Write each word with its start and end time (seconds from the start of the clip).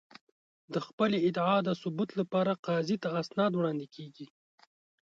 د 0.73 0.75
خپلې 0.87 1.17
ادعا 1.27 1.57
د 1.63 1.69
ثبوت 1.81 2.09
لپاره 2.19 2.59
قاضي 2.65 2.97
ته 3.03 3.07
اسناد 3.21 3.51
وړاندې 3.55 3.87
کېږي. 3.95 4.27